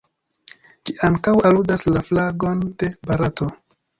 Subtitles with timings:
[0.89, 3.51] Ĝi ankaŭ aludas la flagon de Barato.